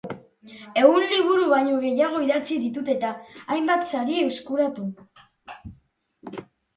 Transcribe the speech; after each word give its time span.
Ehun 0.83 1.03
liburu 1.09 1.49
baino 1.49 1.75
gehiago 1.83 2.21
idatzi 2.27 2.57
ditu 2.63 2.81
eta 2.93 3.11
hainbat 3.57 3.85
sari 3.93 4.17
eskuratu. 4.29 4.87